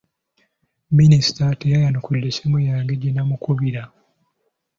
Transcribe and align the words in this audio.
Minisita 0.97 1.45
teyayanukula 1.59 2.27
ssimu 2.33 2.57
yange 2.67 2.93
gye 3.01 3.11
namukubira. 3.13 3.83